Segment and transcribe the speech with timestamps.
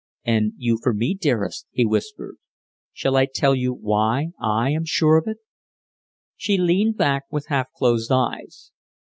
[0.25, 2.37] "And you for me, dearest," he whispered.
[2.91, 5.37] "Shall I tell you why I am sure of it?"
[6.35, 8.71] She leaned back with half closed eyes.